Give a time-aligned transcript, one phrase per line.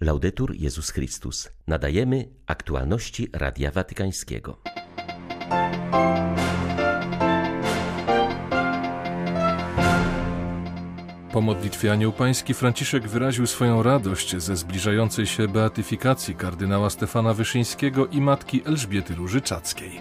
[0.00, 1.50] Laudetur Jezus Chrystus.
[1.66, 4.58] Nadajemy aktualności Radia Watykańskiego.
[11.32, 18.06] Po modlitwie Anioł Pański Franciszek wyraził swoją radość ze zbliżającej się beatyfikacji kardynała Stefana Wyszyńskiego
[18.06, 20.00] i matki Elżbiety Różyczackiej.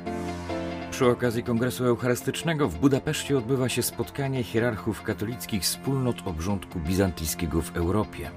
[0.92, 7.78] Przy okazji Kongresu Eucharystycznego w Budapeszcie odbywa się spotkanie hierarchów katolickich wspólnot obrządku bizantyjskiego w
[7.78, 8.32] Europie.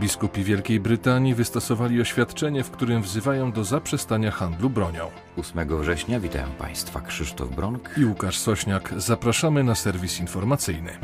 [0.00, 5.10] Biskupi Wielkiej Brytanii wystosowali oświadczenie, w którym wzywają do zaprzestania handlu bronią.
[5.36, 8.94] 8 września witają Państwa Krzysztof Bronk i Łukasz Sośniak.
[8.96, 10.98] Zapraszamy na serwis informacyjny.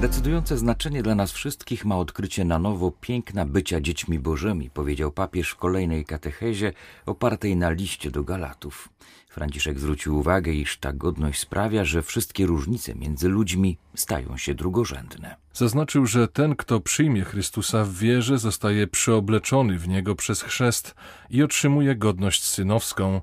[0.00, 5.50] Decydujące znaczenie dla nas wszystkich ma odkrycie na nowo piękna bycia dziećmi bożymi, powiedział papież
[5.50, 6.72] w kolejnej katechezie
[7.06, 8.88] opartej na liście do Galatów.
[9.32, 15.36] Franciszek zwrócił uwagę, iż ta godność sprawia, że wszystkie różnice między ludźmi stają się drugorzędne.
[15.52, 20.94] Zaznaczył, że ten, kto przyjmie Chrystusa w wierze, zostaje przyobleczony w niego przez chrzest
[21.30, 23.20] i otrzymuje godność synowską.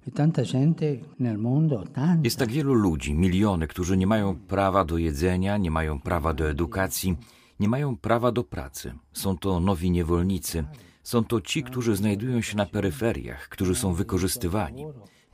[2.23, 6.49] Jest tak wielu ludzi, miliony, którzy nie mają prawa do jedzenia, nie mają prawa do
[6.49, 7.17] edukacji,
[7.59, 8.93] nie mają prawa do pracy.
[9.13, 10.63] Są to nowi niewolnicy.
[11.03, 14.85] Są to ci, którzy znajdują się na peryferiach, którzy są wykorzystywani.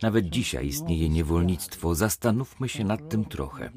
[0.01, 1.95] Nawet dzisiaj istnieje niewolnictwo.
[1.95, 3.69] Zastanówmy się nad tym trochę.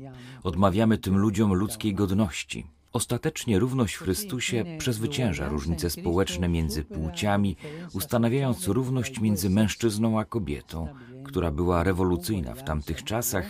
[0.43, 2.67] Odmawiamy tym ludziom ludzkiej godności.
[2.93, 7.57] Ostatecznie równość w Chrystusie przezwycięża różnice społeczne między płciami,
[7.93, 10.89] ustanawiając równość między mężczyzną a kobietą,
[11.29, 13.47] która była rewolucyjna w tamtych czasach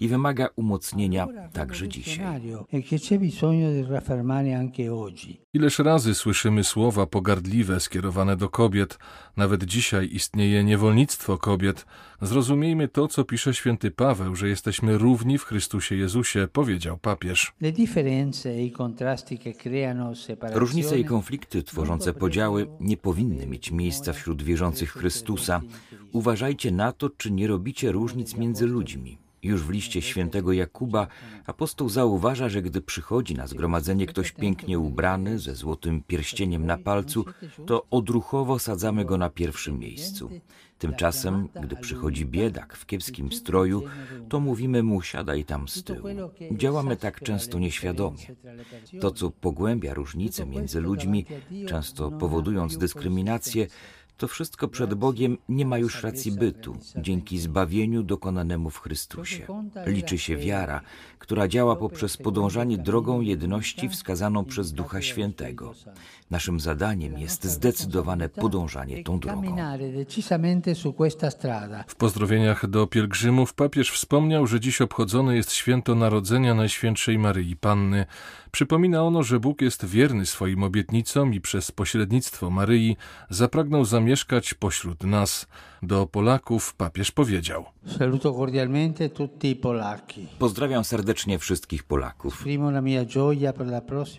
[0.00, 2.40] i wymaga umocnienia także dzisiaj.
[5.52, 8.98] Ileż razy słyszymy słowa pogardliwe skierowane do kobiet,
[9.36, 11.86] nawet dzisiaj istnieje niewolnictwo kobiet.
[12.22, 17.52] Zrozumiejmy to, co pisze święty Paweł, że jesteśmy równi w Chrystusie Jezusie, powiedział papież.
[20.52, 25.60] Różnice i konflikty tworzące podziały nie powinny mieć miejsca wśród wierzących w Chrystusa.
[26.12, 29.18] Uważajcie na to, czy nie robicie różnic między ludźmi.
[29.42, 31.06] Już w liście świętego Jakuba
[31.46, 37.24] apostoł zauważa, że gdy przychodzi na zgromadzenie ktoś pięknie ubrany, ze złotym pierścieniem na palcu,
[37.66, 40.30] to odruchowo sadzamy go na pierwszym miejscu.
[40.78, 43.82] Tymczasem, gdy przychodzi biedak w kiepskim stroju,
[44.28, 46.08] to mówimy mu siadaj tam z tyłu.
[46.52, 48.26] Działamy tak często nieświadomie.
[49.00, 51.26] To, co pogłębia różnice między ludźmi,
[51.66, 53.66] często powodując dyskryminację,
[54.18, 59.46] to wszystko przed Bogiem nie ma już racji bytu, dzięki zbawieniu dokonanemu w Chrystusie.
[59.86, 60.80] Liczy się wiara,
[61.18, 65.74] która działa poprzez podążanie drogą jedności wskazaną przez Ducha Świętego.
[66.30, 69.56] Naszym zadaniem jest zdecydowane podążanie tą drogą.
[71.86, 78.06] W pozdrowieniach do pielgrzymów papież wspomniał, że dziś obchodzone jest święto Narodzenia Najświętszej Maryi Panny.
[78.58, 82.96] Przypomina ono, że Bóg jest wierny swoim obietnicom i przez pośrednictwo Maryi
[83.30, 85.46] zapragnął zamieszkać pośród nas.
[85.82, 87.64] Do Polaków papież powiedział:
[87.96, 90.26] Saluto cordialmente tutti i Polacchi.
[90.38, 92.44] Pozdrawiam serdecznie wszystkich Polaków.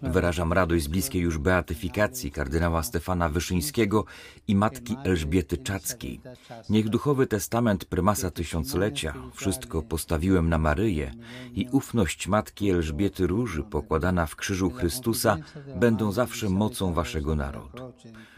[0.02, 4.06] Wyrażam radość z bliskiej już beatyfikacji kardynała Stefana Wyszyńskiego
[4.48, 6.22] i matki Elżbiety Czackiej.
[6.70, 11.12] Niech duchowy testament prymasa tysiąclecia, wszystko postawiłem na Maryję
[11.54, 15.38] i ufność matki Elżbiety Róży pokładana w krzyżu Chrystusa
[15.76, 17.94] będą zawsze mocą waszego narodu.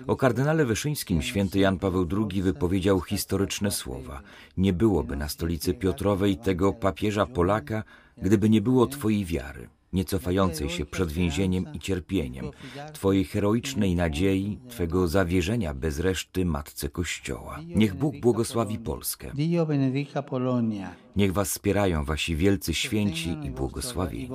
[0.07, 4.21] O kardynale Wyszyńskim święty Jan Paweł II wypowiedział historyczne słowa.
[4.57, 7.83] Nie byłoby na stolicy Piotrowej tego papieża Polaka,
[8.17, 12.45] gdyby nie było Twojej wiary, nie cofającej się przed więzieniem i cierpieniem,
[12.93, 17.59] Twojej heroicznej nadziei, Twego zawierzenia bez reszty Matce Kościoła.
[17.65, 19.31] Niech Bóg błogosławi Polskę.
[21.15, 24.29] Niech Was wspierają Wasi wielcy święci i błogosławieni.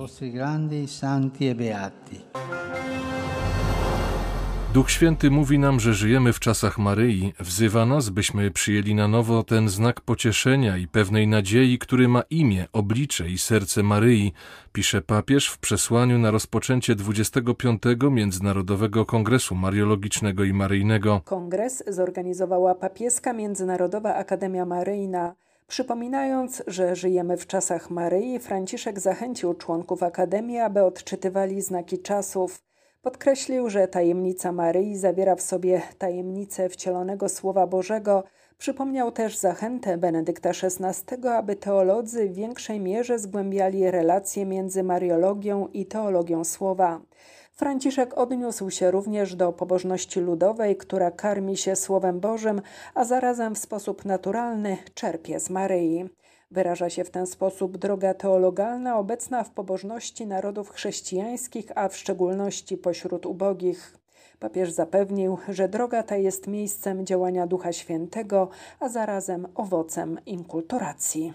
[4.77, 9.43] Duch Święty mówi nam, że żyjemy w czasach Maryi, wzywa nas, byśmy przyjęli na nowo
[9.43, 14.33] ten znak pocieszenia i pewnej nadziei, który ma imię, oblicze i serce Maryi,
[14.73, 17.83] pisze papież w przesłaniu na rozpoczęcie 25.
[18.11, 21.21] Międzynarodowego Kongresu Mariologicznego i Maryjnego.
[21.25, 25.35] Kongres zorganizowała papieska Międzynarodowa Akademia Maryjna.
[25.67, 32.66] Przypominając, że żyjemy w czasach Maryi, Franciszek zachęcił członków Akademii, aby odczytywali znaki czasów.
[33.07, 38.25] Podkreślił, że tajemnica Maryi zawiera w sobie tajemnicę wcielonego Słowa Bożego.
[38.59, 45.87] Przypomniał też zachętę Benedykta XVI, aby teolodzy w większej mierze zgłębiali relacje między mariologią i
[45.87, 47.01] teologią Słowa.
[47.53, 52.63] Franciszek odniósł się również do pobożności ludowej, która karmi się Słowem Bożym,
[52.95, 56.09] a zarazem w sposób naturalny czerpie z Maryi.
[56.51, 62.77] Wyraża się w ten sposób droga teologalna obecna w pobożności narodów chrześcijańskich, a w szczególności
[62.77, 63.99] pośród ubogich.
[64.39, 68.49] Papież zapewnił, że droga ta jest miejscem działania Ducha Świętego,
[68.81, 71.33] a zarazem owocem inkulturacji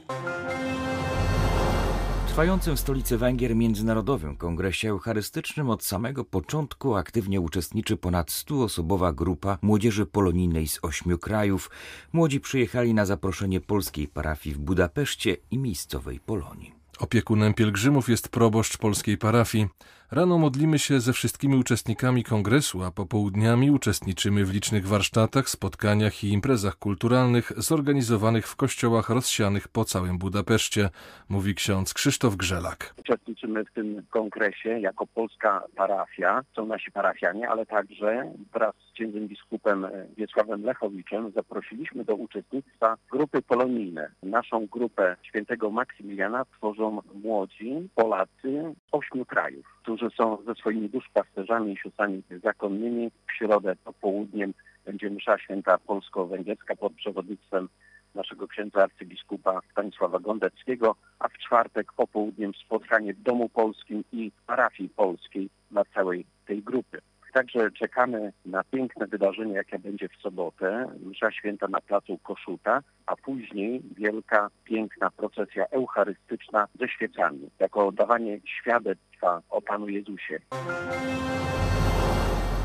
[2.31, 9.57] trwającym w stolicy Węgier Międzynarodowym Kongresie Eucharystycznym od samego początku aktywnie uczestniczy ponad 100-osobowa grupa
[9.61, 11.69] młodzieży polonijnej z ośmiu krajów.
[12.13, 16.73] Młodzi przyjechali na zaproszenie polskiej parafii w Budapeszcie i miejscowej Polonii.
[16.99, 19.67] Opiekunem pielgrzymów jest proboszcz polskiej parafii.
[20.13, 26.27] Rano modlimy się ze wszystkimi uczestnikami kongresu, a popołudniami uczestniczymy w licznych warsztatach, spotkaniach i
[26.27, 30.89] imprezach kulturalnych zorganizowanych w kościołach rozsianych po całym Budapeszcie,
[31.29, 32.93] mówi ksiądz Krzysztof Grzelak.
[32.99, 36.43] Uczestniczymy w tym kongresie jako polska parafia.
[36.55, 39.87] Są nasi parafianie, ale także wraz z księdzem biskupem
[40.17, 44.11] Wiesławem Lechowiczem zaprosiliśmy do uczestnictwa grupy polonijne.
[44.23, 49.65] Naszą grupę świętego Maksymiliana tworzą młodzi Polacy ośmiu krajów,
[50.01, 53.11] którzy są ze swoimi duszpasterzami i siostrami zakonnymi.
[53.27, 54.53] W środę popołudniem
[54.85, 57.69] będzie msza święta polsko-węgierska pod przewodnictwem
[58.15, 64.89] naszego księdza arcybiskupa Stanisława Gondeckiego, a w czwartek popołudniem spotkanie w Domu Polskim i parafii
[64.89, 67.01] polskiej dla całej tej grupy.
[67.33, 73.15] Także czekamy na piękne wydarzenie, jakie będzie w sobotę, msza święta na placu Koszuta, a
[73.15, 80.39] później wielka, piękna procesja eucharystyczna ze świecami, jako oddawanie świadectwa o Panu Jezusie.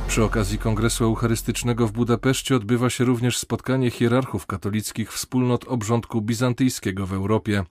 [0.08, 7.06] Przy okazji Kongresu Eucharystycznego w Budapeszcie odbywa się również spotkanie hierarchów katolickich wspólnot obrządku bizantyjskiego
[7.06, 7.62] w Europie.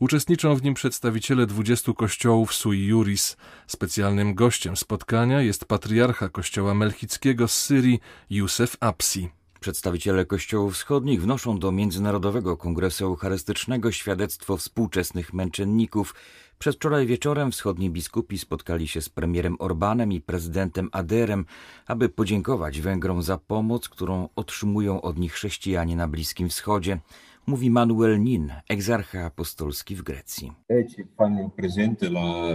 [0.00, 3.36] Uczestniczą w nim przedstawiciele 20 kościołów sui juris.
[3.66, 8.00] Specjalnym gościem spotkania jest patriarcha kościoła melchickiego z Syrii
[8.30, 9.28] Józef Apsi.
[9.60, 16.14] Przedstawiciele kościołów wschodnich wnoszą do Międzynarodowego Kongresu Eucharystycznego świadectwo współczesnych męczenników.
[16.58, 21.46] Przedwczoraj wieczorem wschodni biskupi spotkali się z premierem Orbanem i prezydentem Aderem,
[21.86, 26.98] aby podziękować Węgrom za pomoc, którą otrzymują od nich chrześcijanie na Bliskim Wschodzie
[27.46, 30.52] mówi Manuel Nin, egzarcha apostolski w Grecji.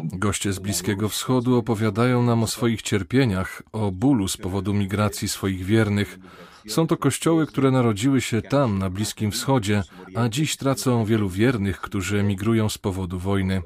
[0.03, 5.65] Goście z Bliskiego Wschodu opowiadają nam o swoich cierpieniach, o bólu z powodu migracji swoich
[5.65, 6.19] wiernych.
[6.67, 9.83] Są to kościoły, które narodziły się tam, na Bliskim Wschodzie,
[10.15, 13.61] a dziś tracą wielu wiernych, którzy emigrują z powodu wojny.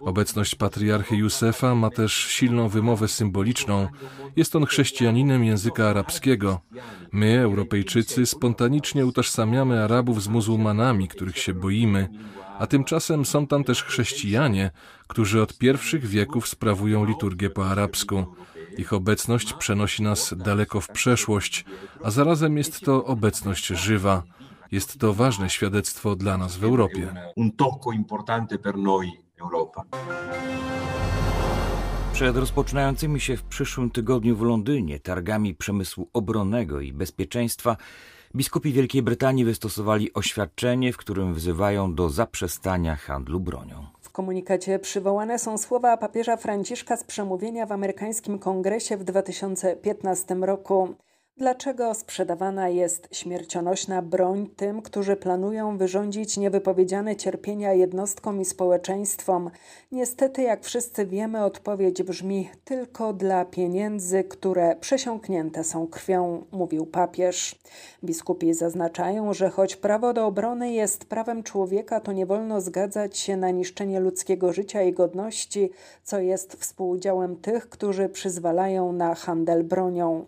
[0.00, 3.88] Obecność patriarchy Józefa ma też silną wymowę symboliczną.
[4.36, 6.60] Jest on chrześcijaninem języka arabskiego.
[7.12, 12.08] My, Europejczycy, spontanicznie utożsamiamy Arabów z muzułmanami, których się boimy,
[12.58, 14.70] a tymczasem są tam też chrześcijanie,
[15.06, 18.26] którzy od pierwszych wieków sprawują liturgię po arabsku.
[18.78, 21.64] Ich obecność przenosi nas daleko w przeszłość,
[22.04, 24.22] a zarazem jest to obecność żywa.
[24.72, 27.14] Jest to ważne świadectwo dla nas w Europie.
[27.36, 29.84] Un tocco importante per noi, Europa.
[32.12, 37.76] Przed rozpoczynającymi się w przyszłym tygodniu w Londynie targami przemysłu obronnego i bezpieczeństwa
[38.34, 43.86] biskupi Wielkiej Brytanii wystosowali oświadczenie, w którym wzywają do zaprzestania handlu bronią.
[44.12, 50.94] W komunikacie przywołane są słowa papieża Franciszka z przemówienia w amerykańskim kongresie w 2015 roku.
[51.36, 59.50] Dlaczego sprzedawana jest śmiercionośna broń tym, którzy planują wyrządzić niewypowiedziane cierpienia jednostkom i społeczeństwom?
[59.92, 67.58] Niestety, jak wszyscy wiemy, odpowiedź brzmi tylko dla pieniędzy, które przesiąknięte są krwią, mówił papież.
[68.04, 73.36] Biskupi zaznaczają, że choć prawo do obrony jest prawem człowieka, to nie wolno zgadzać się
[73.36, 75.70] na niszczenie ludzkiego życia i godności,
[76.04, 80.26] co jest współudziałem tych, którzy przyzwalają na handel bronią.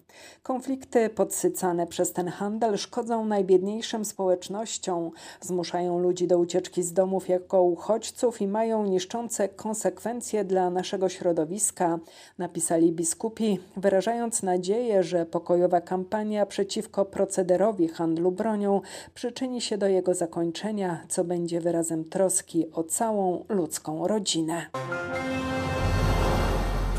[0.95, 5.11] Konflikty podsycane przez ten handel szkodzą najbiedniejszym społecznościom,
[5.41, 11.99] zmuszają ludzi do ucieczki z domów jako uchodźców i mają niszczące konsekwencje dla naszego środowiska,
[12.39, 18.81] napisali biskupi, wyrażając nadzieję, że pokojowa kampania przeciwko procederowi handlu bronią
[19.15, 24.67] przyczyni się do jego zakończenia, co będzie wyrazem troski o całą ludzką rodzinę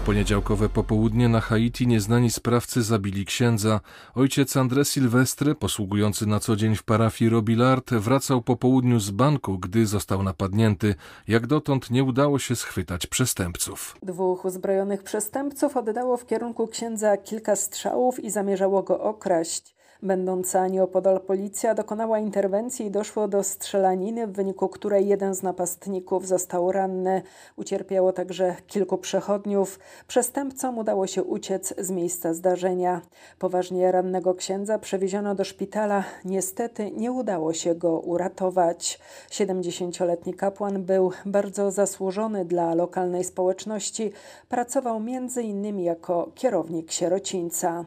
[0.05, 3.79] poniedziałkowe popołudnie na Haiti nieznani sprawcy zabili księdza.
[4.15, 9.57] Ojciec André Silvestre, posługujący na co dzień w parafii Robillard, wracał po południu z banku,
[9.59, 10.95] gdy został napadnięty.
[11.27, 13.97] Jak dotąd nie udało się schwytać przestępców.
[14.03, 19.74] Dwóch uzbrojonych przestępców oddało w kierunku księdza kilka strzałów i zamierzało go okraść.
[20.03, 26.27] Będąca nieopodal policja dokonała interwencji i doszło do strzelaniny, w wyniku której jeden z napastników
[26.27, 27.21] został ranny.
[27.55, 29.79] Ucierpiało także kilku przechodniów.
[30.07, 33.01] Przestępcom udało się uciec z miejsca zdarzenia.
[33.39, 36.03] Poważnie rannego księdza przewieziono do szpitala.
[36.25, 38.99] Niestety nie udało się go uratować.
[39.29, 44.11] 70-letni kapłan był bardzo zasłużony dla lokalnej społeczności.
[44.49, 47.83] Pracował między innymi jako kierownik sierocińca.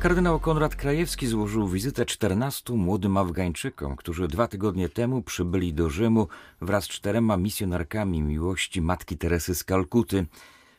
[0.00, 6.28] Kardynał Konrad Krajewski złożył wizytę 14 młodym Afgańczykom, którzy dwa tygodnie temu przybyli do Rzymu
[6.60, 10.26] wraz z czterema misjonarkami miłości Matki Teresy z Kalkuty.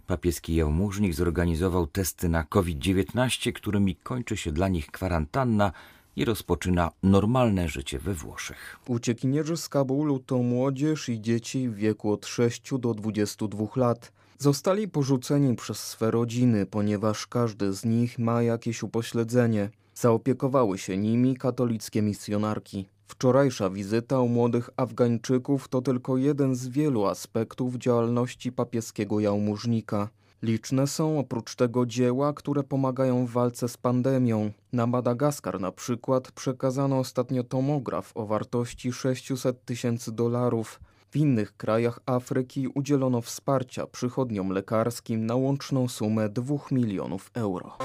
[0.08, 5.72] Papieski jałmużnik zorganizował testy na COVID-19, którymi kończy się dla nich kwarantanna
[6.16, 8.80] i rozpoczyna normalne życie we Włoszech.
[8.88, 14.21] Uciekinierzy z Kabulu to młodzież i dzieci w wieku od 6 do 22 lat.
[14.42, 19.70] Zostali porzuceni przez swe rodziny, ponieważ każdy z nich ma jakieś upośledzenie.
[19.96, 22.86] Zaopiekowały się nimi katolickie misjonarki.
[23.08, 30.10] Wczorajsza wizyta u młodych Afgańczyków to tylko jeden z wielu aspektów działalności papieskiego jałmużnika.
[30.42, 34.52] Liczne są oprócz tego dzieła, które pomagają w walce z pandemią.
[34.74, 40.80] Na Madagaskar na przykład przekazano ostatnio tomograf o wartości 600 tysięcy dolarów.
[41.12, 47.78] W innych krajach Afryki udzielono wsparcia przychodniom lekarskim na łączną sumę 2 milionów euro.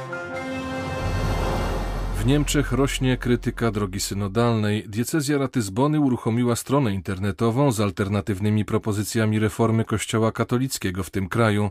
[2.16, 4.84] W Niemczech rośnie krytyka drogi synodalnej.
[4.88, 11.70] Diecezja Ratyzbony uruchomiła stronę internetową z alternatywnymi propozycjami reformy Kościoła katolickiego w tym kraju.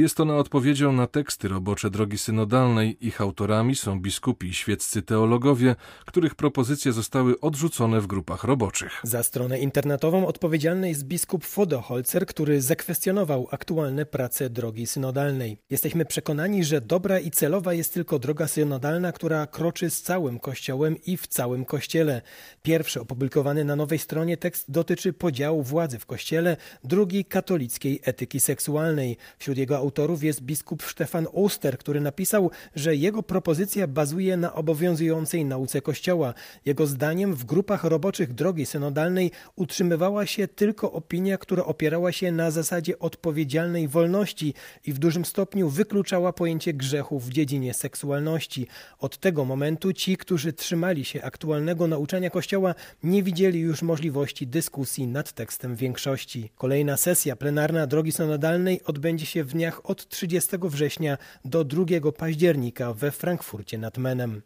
[0.00, 2.96] Jest ona odpowiedzią na teksty robocze drogi synodalnej.
[3.00, 5.76] Ich autorami są biskupi i świeccy teologowie,
[6.06, 9.00] których propozycje zostały odrzucone w grupach roboczych.
[9.02, 15.58] Za stronę internetową odpowiedzialny jest biskup Fodoholzer, który zakwestionował aktualne prace drogi synodalnej.
[15.70, 20.96] Jesteśmy przekonani, że dobra i celowa jest tylko droga synodalna, która kroczy z całym Kościołem
[21.06, 22.22] i w całym Kościele.
[22.62, 29.16] Pierwszy opublikowany na nowej stronie tekst dotyczy podziału władzy w Kościele, drugi katolickiej etyki seksualnej.
[29.38, 29.89] Wśród jego autorów
[30.22, 36.34] jest biskup Stefan Oster, który napisał, że jego propozycja bazuje na obowiązującej nauce Kościoła.
[36.64, 42.50] Jego zdaniem w grupach roboczych drogi synodalnej utrzymywała się tylko opinia, która opierała się na
[42.50, 44.54] zasadzie odpowiedzialnej wolności
[44.86, 48.66] i w dużym stopniu wykluczała pojęcie grzechu w dziedzinie seksualności.
[48.98, 55.06] Od tego momentu ci, którzy trzymali się aktualnego nauczania Kościoła, nie widzieli już możliwości dyskusji
[55.06, 56.50] nad tekstem większości.
[56.56, 61.84] Kolejna sesja plenarna drogi synodalnej odbędzie się w dniach dniach od 30 września do 2
[62.18, 64.42] października we Frankfurcie nad Menem.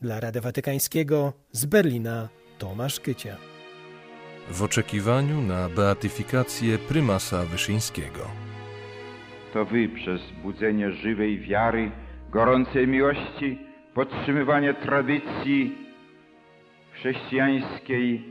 [0.00, 2.28] Dla Rady Watykańskiego z Berlina
[2.58, 3.36] Tomasz Kycia.
[4.50, 8.30] W oczekiwaniu na beatyfikację prymasa Wyszyńskiego.
[9.52, 11.90] To wy przez budzenie żywej wiary,
[12.30, 13.58] gorącej miłości,
[13.94, 15.78] podtrzymywanie tradycji
[16.92, 18.24] chrześcijańskiej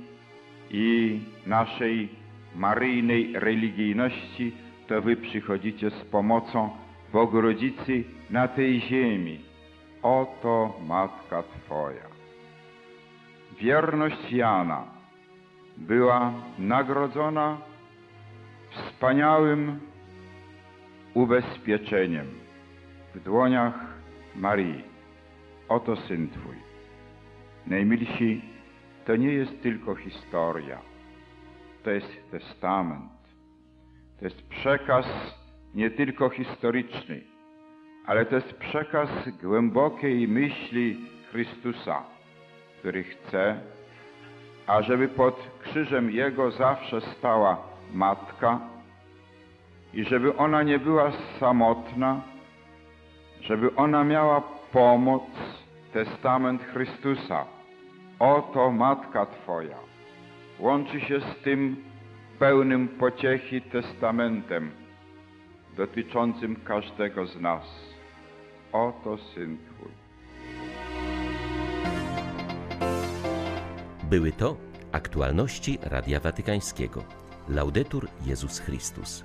[0.71, 2.09] i naszej
[2.55, 4.53] maryjnej religijności
[4.87, 6.69] to wy przychodzicie z pomocą
[7.13, 9.39] Bogu Rodzicy na tej ziemi.
[10.01, 12.07] Oto Matka Twoja.
[13.59, 14.83] Wierność Jana
[15.77, 17.57] była nagrodzona
[18.69, 19.79] wspaniałym
[21.13, 22.27] ubezpieczeniem
[23.15, 23.73] w dłoniach
[24.35, 24.83] Marii.
[25.69, 26.55] Oto Syn Twój.
[27.67, 28.41] Najmilsi,
[29.05, 30.79] to nie jest tylko historia,
[31.83, 33.13] to jest testament
[34.23, 35.05] to jest przekaz
[35.75, 37.21] nie tylko historyczny,
[38.05, 39.09] ale to jest przekaz
[39.41, 40.97] głębokiej myśli
[41.31, 42.03] Chrystusa,
[42.79, 43.59] który chce,
[44.67, 47.57] ażeby pod krzyżem Jego zawsze stała
[47.93, 48.59] Matka
[49.93, 52.21] i żeby ona nie była samotna,
[53.41, 55.23] żeby ona miała pomoc,
[55.93, 57.45] testament Chrystusa.
[58.19, 59.77] Oto Matka Twoja.
[60.59, 61.92] Łączy się z tym
[62.39, 64.71] pełnym pociechy testamentem
[65.77, 67.63] dotyczącym każdego z nas.
[68.71, 69.91] Oto Syn Twój.
[74.09, 74.57] Były to
[74.91, 77.03] aktualności Radia Watykańskiego.
[77.49, 79.23] Laudetur Jezus Chrystus.